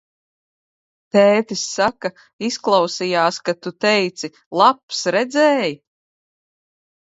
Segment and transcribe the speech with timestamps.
[1.17, 2.11] Tētis saka:
[2.49, 4.31] izklausījās, ka Tu teici:
[4.63, 5.77] laps redzēj?